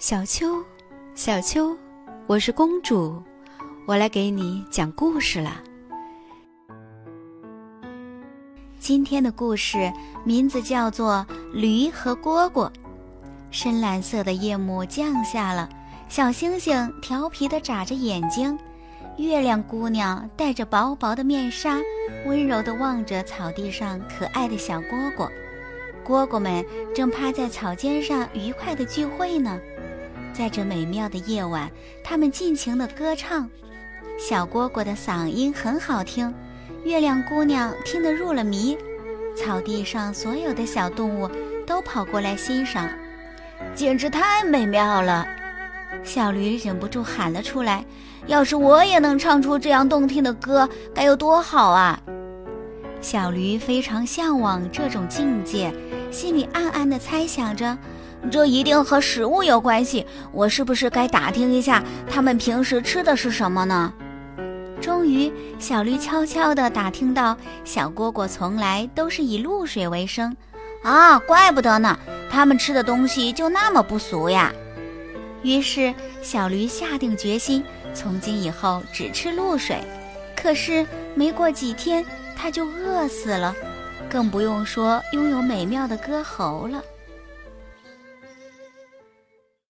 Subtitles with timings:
[0.00, 0.64] 小秋，
[1.14, 1.76] 小秋，
[2.26, 3.22] 我是公主，
[3.86, 5.60] 我来给你讲故事了。
[8.78, 9.92] 今天的故事
[10.24, 12.66] 名字叫做《驴和蝈蝈》。
[13.50, 15.68] 深蓝色的夜幕降下了，
[16.08, 18.58] 小星星调皮地眨着眼睛，
[19.18, 21.78] 月亮姑娘戴着薄薄的面纱，
[22.24, 25.28] 温柔地望着草地上可爱的小蝈蝈。
[26.06, 26.64] 蝈蝈们
[26.94, 29.60] 正趴在草尖上愉快地聚会呢。
[30.32, 31.70] 在这美妙的夜晚，
[32.02, 33.48] 他们尽情地歌唱。
[34.18, 36.32] 小蝈蝈的嗓音很好听，
[36.84, 38.76] 月亮姑娘听得入了迷。
[39.36, 41.30] 草地上所有的小动物
[41.66, 42.88] 都跑过来欣赏，
[43.74, 45.26] 简直太美妙了。
[46.02, 47.84] 小驴忍不住喊了出来
[48.26, 52.00] ：“要是我也能唱出这样动听的歌，该有多好啊！”
[53.00, 55.72] 小驴非常向往这种境界，
[56.10, 57.76] 心里暗暗地猜想着。
[58.28, 63.92] 这一定和食物有关系，我是不是该打听一下他们平时吃的是什么呢？
[64.80, 70.36] 终于，小驴悄悄地打听到，小蝈蝈从来都是以露水为生。
[70.82, 71.98] 啊，怪不得呢，
[72.30, 74.52] 他们吃的东西就那么不俗呀。
[75.42, 79.78] 于是，小驴下定决心，从今以后只吃露水。
[80.34, 83.54] 可是，没过几天，它就饿死了，
[84.08, 86.82] 更不用说拥有美妙的歌喉了。